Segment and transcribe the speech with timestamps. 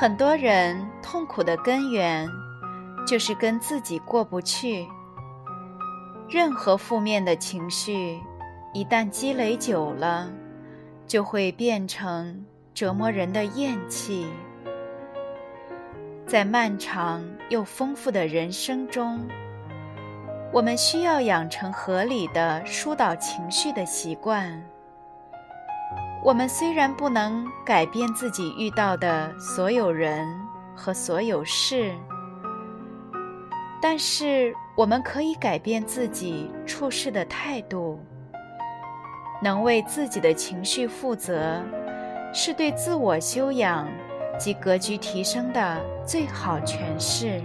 [0.00, 2.30] 很多人痛苦的根源，
[3.04, 4.86] 就是跟自己过不去。
[6.28, 8.20] 任何负面的情绪，
[8.72, 10.30] 一旦积累久了，
[11.04, 14.28] 就会变成折磨人的厌气。
[16.24, 19.26] 在漫长又丰富的人生中，
[20.52, 24.64] 我们需要养成合理的疏导情绪的习惯。
[26.24, 30.28] 我们虽然不能改变自己遇到的所有人
[30.74, 31.94] 和所有事，
[33.80, 38.00] 但是我们可以改变自己处事的态度。
[39.40, 41.62] 能为自己的情绪负责，
[42.34, 43.88] 是对自我修养
[44.36, 47.40] 及格局提升的最好诠释。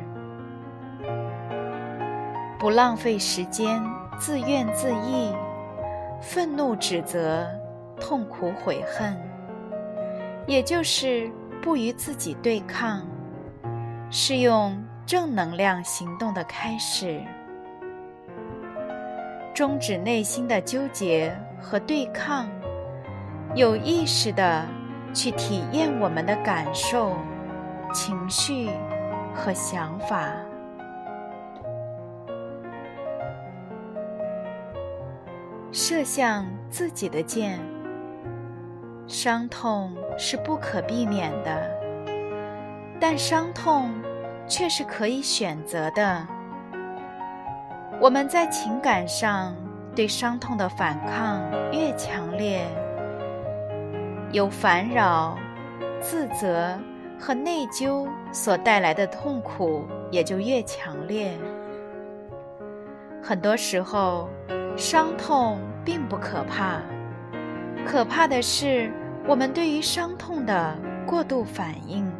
[2.58, 3.80] 不浪费时间
[4.18, 5.32] 自怨自艾、
[6.20, 7.48] 愤怒指责。
[8.06, 9.18] 痛苦悔恨，
[10.46, 13.02] 也就是不与自己对抗，
[14.12, 17.22] 是用正能量行动的开始。
[19.54, 22.50] 终止内心的纠结和对抗，
[23.56, 24.66] 有意识的
[25.14, 27.16] 去体验我们的感受、
[27.94, 28.70] 情绪
[29.34, 30.34] 和想法。
[35.72, 37.73] 射向自己的箭。
[39.14, 41.70] 伤痛是不可避免的，
[43.00, 43.94] 但伤痛
[44.48, 46.28] 却是可以选择的。
[48.02, 49.56] 我们在情感上
[49.96, 52.66] 对伤痛的反抗越强烈，
[54.32, 55.38] 有烦扰、
[56.02, 56.76] 自责
[57.20, 61.38] 和内疚所带来的痛苦也就越强烈。
[63.22, 64.28] 很多时候，
[64.76, 66.82] 伤痛并不可怕。
[67.86, 68.90] 可怕的是，
[69.26, 72.12] 我们对于伤痛的过度反应。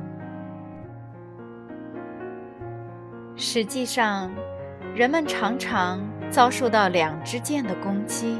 [3.36, 4.32] 实际上，
[4.96, 6.00] 人们常常
[6.30, 8.40] 遭受到两支箭的攻击。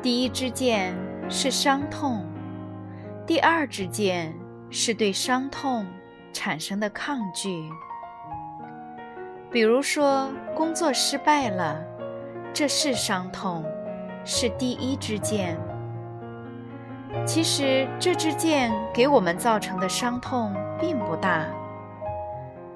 [0.00, 0.96] 第一支箭
[1.28, 2.24] 是伤痛，
[3.26, 4.34] 第二支箭
[4.70, 5.86] 是对伤痛
[6.32, 7.68] 产生的抗拒。
[9.50, 11.84] 比如说，工作失败了，
[12.54, 13.62] 这是伤痛，
[14.24, 15.58] 是第一支箭。
[17.26, 21.46] 其实这支箭给我们造成的伤痛并不大，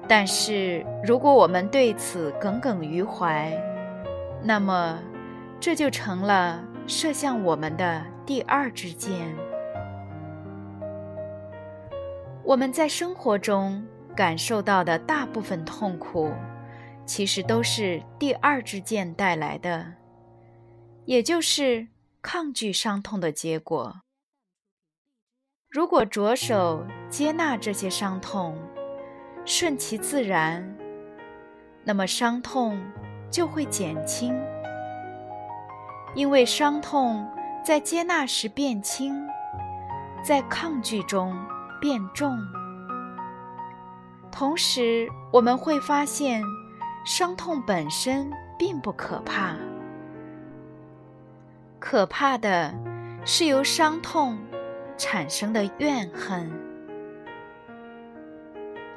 [0.07, 3.51] 但是如果我们对此耿耿于怀，
[4.43, 4.99] 那么
[5.59, 9.35] 这就成了射向我们的第二支箭。
[12.43, 13.83] 我们在生活中
[14.15, 16.31] 感受到的大部分痛苦，
[17.05, 19.93] 其实都是第二支箭带来的，
[21.05, 21.87] 也就是
[22.21, 24.01] 抗拒伤痛的结果。
[25.69, 28.57] 如果着手接纳这些伤痛，
[29.45, 30.77] 顺其自然，
[31.83, 32.81] 那么伤痛
[33.29, 34.33] 就会减轻。
[36.13, 37.29] 因为伤痛
[37.63, 39.13] 在接纳时变轻，
[40.23, 41.35] 在抗拒中
[41.81, 42.37] 变重。
[44.31, 46.41] 同时，我们会发现，
[47.05, 49.55] 伤痛本身并不可怕，
[51.79, 52.73] 可怕的
[53.25, 54.37] 是由伤痛。
[54.97, 56.51] 产生的怨恨，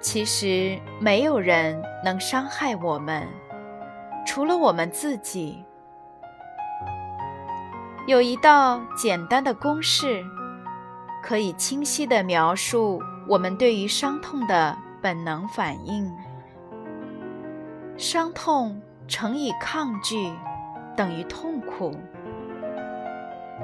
[0.01, 3.27] 其实没有人能伤害我们，
[4.27, 5.65] 除了我们自己。
[8.07, 10.25] 有一道简单的公式，
[11.23, 16.11] 可以清晰的描述我们对于伤痛的本能反应：
[17.97, 20.33] 伤痛乘以抗拒
[20.97, 21.93] 等于痛苦，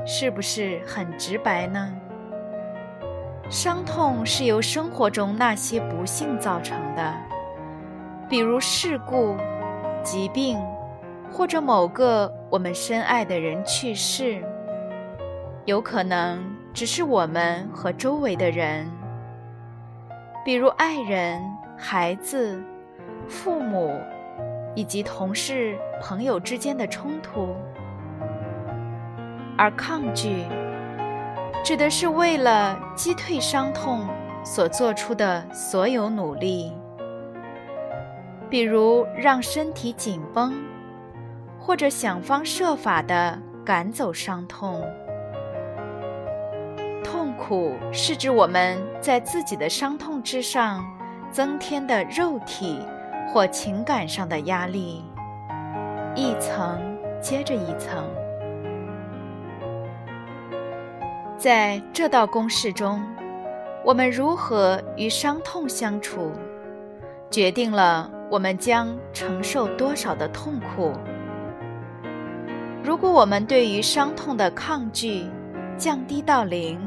[0.04, 1.96] 是不是很直白呢？
[3.50, 7.14] 伤痛是由生活中那些不幸造成的，
[8.28, 9.36] 比如事故、
[10.02, 10.58] 疾病，
[11.30, 14.42] 或者某个我们深爱的人去世。
[15.66, 16.42] 有可能
[16.72, 18.90] 只是我们和周围的人，
[20.44, 21.40] 比如爱人、
[21.76, 22.60] 孩子、
[23.28, 23.98] 父母，
[24.74, 27.54] 以及同事、朋友之间的冲突，
[29.56, 30.44] 而抗拒。
[31.64, 34.06] 指的是为了击退伤痛
[34.44, 36.70] 所做出的所有努力，
[38.50, 40.52] 比如让身体紧绷，
[41.58, 44.84] 或者想方设法的赶走伤痛。
[47.02, 50.84] 痛苦是指我们在自己的伤痛之上
[51.30, 52.78] 增添的肉体
[53.32, 55.02] 或情感上的压力，
[56.14, 56.78] 一层
[57.22, 58.04] 接着一层。
[61.44, 63.02] 在这道公式中，
[63.84, 66.32] 我们如何与伤痛相处，
[67.30, 70.90] 决定了我们将承受多少的痛苦。
[72.82, 75.26] 如果我们对于伤痛的抗拒
[75.76, 76.80] 降低到零，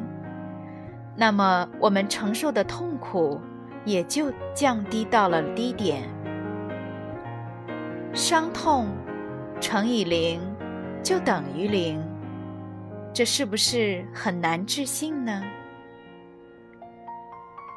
[1.15, 3.39] 那么我们承受的痛苦
[3.85, 6.01] 也就降低到了低点。
[8.11, 8.87] 伤痛
[9.61, 10.41] 乘以零
[11.03, 12.03] 就等于零。
[13.17, 15.41] 这是不是很难置信呢？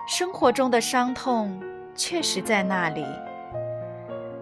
[0.07, 1.59] 生活中的伤痛
[1.95, 3.07] 确实在那里，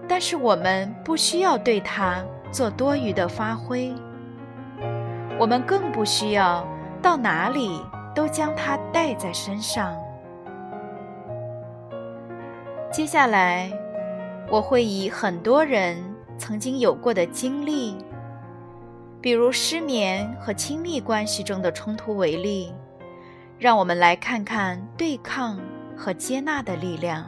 [0.09, 3.95] 但是我们不需要对它做多余的发挥，
[5.39, 6.67] 我们更不需要
[7.01, 7.81] 到哪里
[8.13, 9.97] 都将它带在身上。
[12.91, 13.71] 接下来，
[14.51, 15.97] 我会以很多人
[16.37, 17.97] 曾经有过的经历。
[19.29, 22.73] 比如失眠和亲密关系中的冲突为例，
[23.59, 25.61] 让我们来看看对抗
[25.95, 27.27] 和接纳的力量。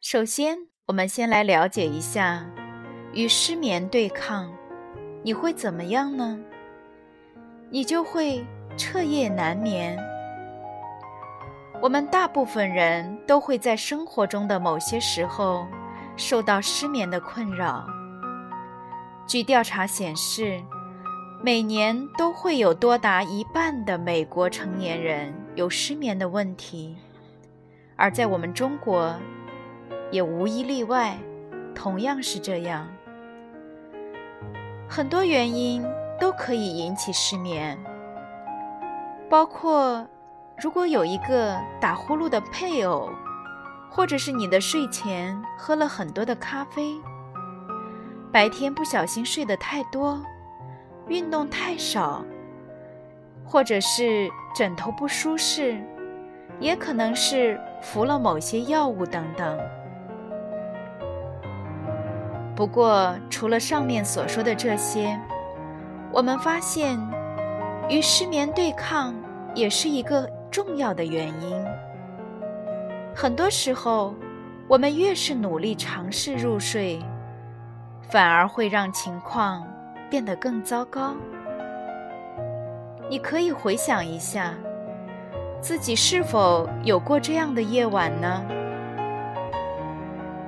[0.00, 2.48] 首先，我们先来了解一下
[3.12, 4.48] 与失眠对抗，
[5.24, 6.38] 你会怎么样呢？
[7.68, 8.46] 你就会
[8.76, 10.13] 彻夜难眠。
[11.84, 15.66] 我们大部分人都会在生活中的某些时候
[16.16, 17.86] 受到失眠的困扰。
[19.26, 20.62] 据调查显示，
[21.42, 26.96] 每年都会有多达一半的美国成年人有失眠的问题，
[27.96, 29.14] 而在我们中国，
[30.10, 31.18] 也无一例外，
[31.74, 32.88] 同样是这样。
[34.88, 35.84] 很多原因
[36.18, 37.78] 都可以引起失眠，
[39.28, 40.08] 包括。
[40.62, 43.10] 如果有一个打呼噜的配偶，
[43.90, 46.94] 或者是你的睡前喝了很多的咖啡，
[48.32, 50.20] 白天不小心睡得太多，
[51.08, 52.24] 运动太少，
[53.44, 55.76] 或者是枕头不舒适，
[56.60, 59.58] 也可能是服了某些药物等等。
[62.54, 65.20] 不过，除了上面所说的这些，
[66.12, 66.96] 我们发现
[67.88, 69.12] 与失眠对抗
[69.52, 70.30] 也是一个。
[70.54, 71.66] 重要的原因，
[73.12, 74.14] 很多时候，
[74.68, 77.02] 我们越是努力尝试入睡，
[78.02, 79.66] 反而会让情况
[80.08, 81.16] 变得更糟糕。
[83.10, 84.54] 你可以回想一下，
[85.60, 88.40] 自己是否有过这样的夜晚呢？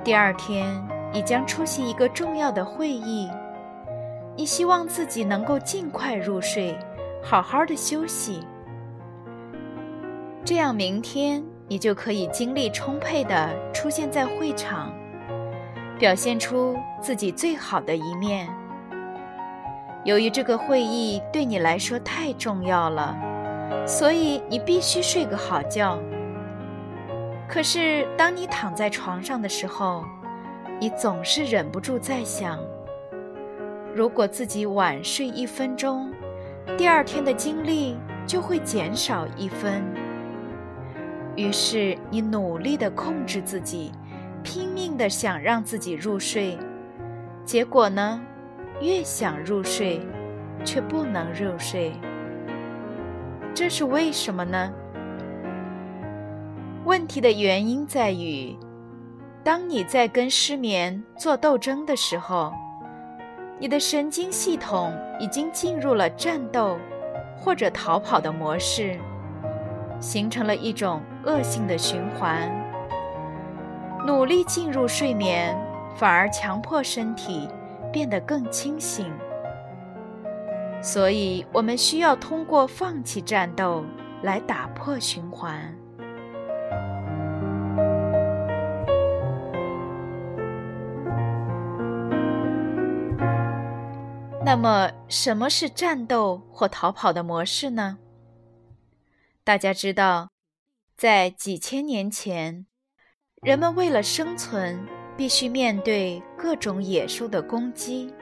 [0.05, 0.81] 第二天，
[1.11, 3.29] 你将出席一个重要的会议，
[4.37, 6.79] 你希望自己能够尽快入睡，
[7.21, 8.47] 好好的休息。
[10.47, 14.93] 这样，明天你就可以精力充沛地出现在会场，
[15.99, 18.47] 表现出自己最好的一面。
[20.05, 23.13] 由于这个会议对你来说太重要了，
[23.85, 25.99] 所以你必须睡个好觉。
[27.49, 30.05] 可是，当你躺在床上的时候，
[30.79, 32.57] 你总是忍不住在想：
[33.93, 36.09] 如果自己晚睡一分钟，
[36.77, 39.83] 第二天的精力就会减少一分。
[41.37, 43.91] 于是你努力的控制自己，
[44.43, 46.57] 拼命的想让自己入睡，
[47.45, 48.19] 结果呢，
[48.81, 50.01] 越想入睡，
[50.65, 51.93] 却不能入睡。
[53.53, 54.73] 这是为什么呢？
[56.85, 58.57] 问题的原因在于，
[59.43, 62.51] 当你在跟失眠做斗争的时候，
[63.59, 66.79] 你的神经系统已经进入了战斗
[67.37, 68.97] 或者逃跑的模式。
[69.99, 72.49] 形成了一种恶性的循环。
[74.05, 75.57] 努力进入睡眠，
[75.95, 77.49] 反而强迫身体
[77.91, 79.11] 变得更清醒。
[80.81, 83.83] 所以，我们需要通过放弃战斗
[84.21, 85.75] 来打破循环。
[94.45, 97.97] 那么，什么是战斗或逃跑的模式呢？
[99.47, 100.31] 大家知道，
[100.97, 102.65] 在几千年前，
[103.41, 104.85] 人们为了生存，
[105.15, 108.13] 必须面对各种野兽的攻击。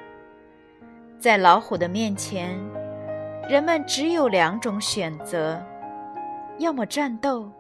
[1.18, 2.56] 在老虎的面前，
[3.50, 5.60] 人们只有两种选择：
[6.60, 7.52] 要么战斗，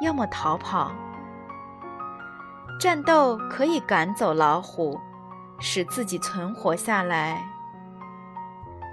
[0.00, 0.90] 要么逃跑。
[2.80, 4.98] 战斗可以赶走老虎，
[5.60, 7.36] 使自己存活下来；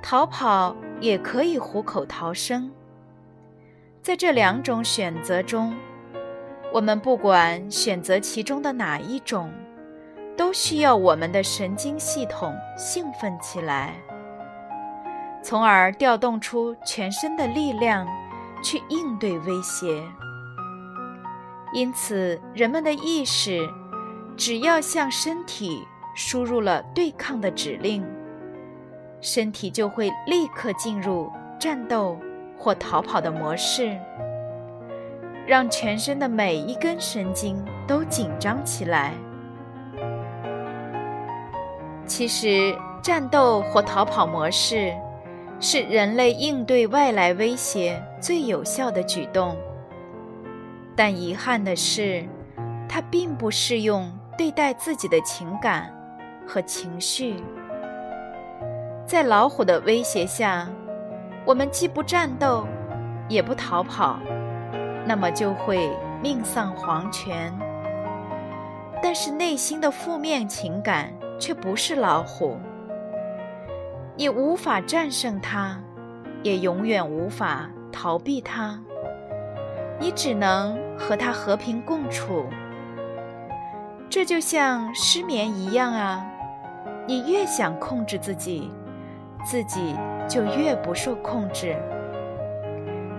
[0.04, 2.70] 逃跑也可以虎口逃生。
[4.04, 5.74] 在这两种选择中，
[6.74, 9.50] 我们不管选择其中的哪一种，
[10.36, 13.96] 都需要我们的神经系统兴奋起来，
[15.42, 18.06] 从而调动出全身的力量
[18.62, 20.04] 去应对威胁。
[21.74, 23.58] 因此，人们的意识
[24.36, 28.06] 只要向身体输入了对抗的指令，
[29.22, 32.20] 身体就会立刻进入战斗
[32.64, 34.00] 或逃跑的模式。
[35.46, 39.12] 让全身的每一根神经都紧张起来。
[42.06, 44.94] 其实，战斗或逃跑模式
[45.60, 49.58] 是人类应对外来威胁最有效的举动。
[50.96, 52.24] 但遗憾的是，
[52.88, 55.94] 它并不适用对待自己的情感
[56.48, 57.36] 和情绪。
[59.06, 60.70] 在老虎的威胁下，
[61.46, 62.66] 我们既不战斗，
[63.28, 64.20] 也不逃跑。
[65.06, 67.54] 那么就会命丧黄泉。
[69.02, 72.58] 但是内心的负面情感却不是老虎，
[74.16, 75.78] 你无法战胜它，
[76.42, 78.80] 也永远无法逃避它。
[80.00, 82.46] 你只能和它和平共处。
[84.10, 86.26] 这就像失眠一样啊，
[87.06, 88.72] 你越想控制自己，
[89.44, 89.96] 自己
[90.28, 91.76] 就越不受控制。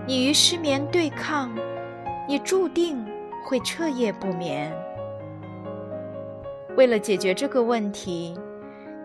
[0.07, 1.51] 你与失眠对抗。
[2.27, 3.05] 你注定
[3.43, 4.73] 会彻夜不眠。
[6.75, 8.35] 为了解决这个问题，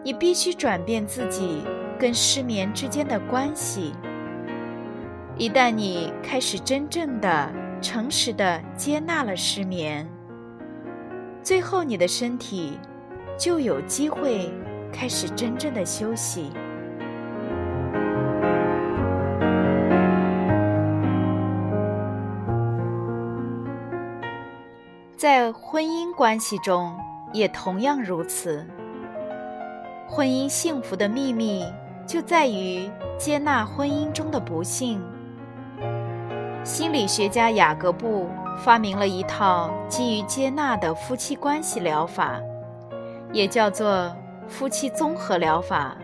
[0.02, 1.62] 你必须转变自己
[1.98, 3.92] 跟失眠之间的关系。
[5.36, 7.52] 一旦你开始真正的、
[7.82, 10.08] 诚实的接纳了失眠，
[11.42, 12.78] 最后你的身体
[13.36, 14.50] 就有机会
[14.90, 16.50] 开始真正的休息。
[25.20, 26.98] 在婚姻关系中
[27.34, 28.66] 也同样如此。
[30.08, 31.62] 婚姻幸福的秘密
[32.06, 34.98] 就在于接纳婚姻中的不幸。
[36.64, 42.40] 心理学家雅各布发明了一套基于接纳的夫妻关系疗法，
[43.30, 44.10] 也叫做
[44.48, 45.98] 夫妻综合疗法。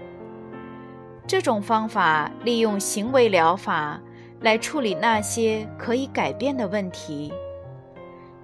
[1.26, 3.98] 这种方法利用行为疗法
[4.40, 7.32] 来处理那些可以改变的问题。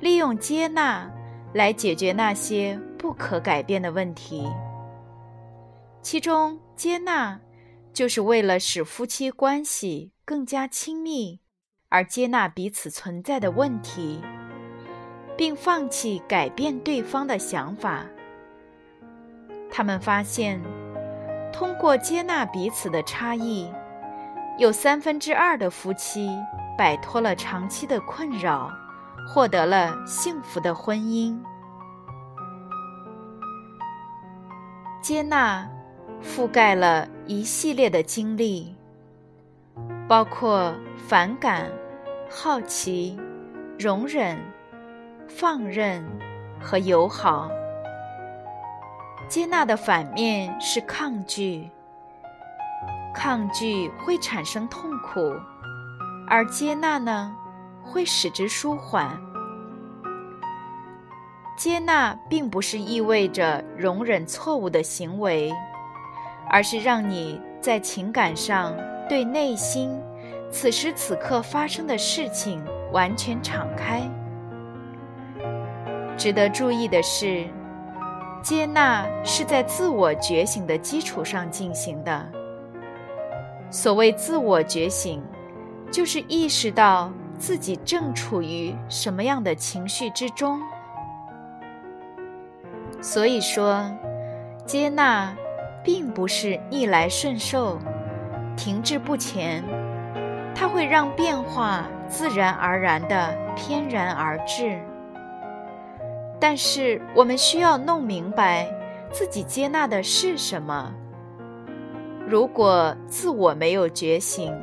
[0.03, 1.09] 利用接纳
[1.55, 4.51] 来解决那些不可改变的问题，
[6.03, 7.39] 其中接纳
[7.93, 11.39] 就是为了使夫妻关系更加亲密，
[11.89, 14.21] 而接纳彼此存在的问题，
[15.37, 18.05] 并放弃改变对方的想法。
[19.71, 20.61] 他们发现，
[21.53, 23.73] 通过接纳彼此的差异，
[24.59, 26.29] 有三分之二的夫妻
[26.77, 28.69] 摆脱了长期的困扰。
[29.27, 31.39] 获得了幸福的婚姻。
[35.01, 35.69] 接纳
[36.23, 38.77] 覆盖了一系列的经历，
[40.09, 41.71] 包括反感、
[42.31, 43.19] 好奇、
[43.79, 44.39] 容忍、
[45.29, 46.05] 放任
[46.61, 47.51] 和友好。
[49.29, 51.69] 接纳的反面是抗拒，
[53.15, 55.35] 抗拒会产生痛苦，
[56.29, 57.35] 而接纳呢？
[57.83, 59.21] 会使之舒缓。
[61.57, 65.53] 接纳并不是意味着容忍错误的行为，
[66.51, 68.75] 而是让你在情感上
[69.09, 69.97] 对内心
[70.51, 74.03] 此时此刻发生的事情完全敞开。
[76.17, 77.45] 值得注意的是，
[78.43, 82.29] 接纳是在自我觉醒的基础上进行的。
[83.71, 85.23] 所谓自我觉醒，
[85.93, 87.13] 就是意识到。
[87.43, 90.61] 自己正处于什么样的情绪之中？
[93.01, 93.85] 所以说，
[94.65, 95.35] 接纳
[95.83, 97.81] 并不是逆来顺受、
[98.57, 99.61] 停滞不前，
[100.55, 104.79] 它会让变化自然而然的翩然而至。
[106.39, 108.73] 但是，我们需要弄明白
[109.11, 110.95] 自己接纳的是什么。
[112.25, 114.57] 如果自我没有觉醒，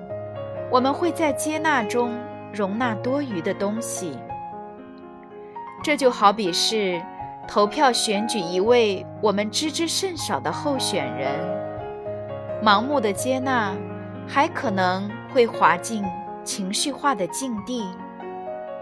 [0.72, 2.18] 我们会在接纳中。
[2.54, 4.18] 容纳多余的东西，
[5.84, 7.02] 这就好比是
[7.48, 11.32] 投票选举一位我们知之甚少的候选人，
[12.64, 13.74] 盲目的接纳，
[14.28, 16.04] 还可能会滑进
[16.44, 17.88] 情绪化的境地，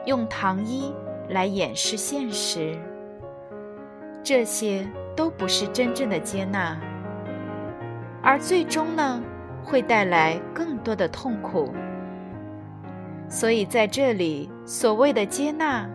[0.06, 0.94] 用糖衣
[1.30, 2.78] 来掩饰现实。
[4.24, 6.78] 这些都不是真正的接纳，
[8.22, 9.22] 而最终呢，
[9.64, 11.74] 会带来更多的痛苦。
[13.29, 15.88] 所以在这里，所谓的接纳，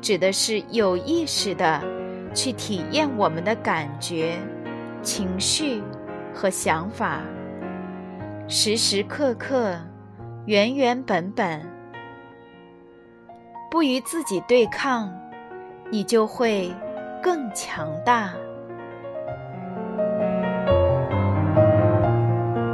[0.00, 1.82] 指的是有意识的。
[2.34, 4.38] 去体验我们的感觉、
[5.02, 5.82] 情绪
[6.32, 7.20] 和想法，
[8.48, 9.78] 时时刻刻、
[10.46, 11.60] 原原本本，
[13.70, 15.12] 不与自己对抗，
[15.90, 16.74] 你就会
[17.22, 18.32] 更强大。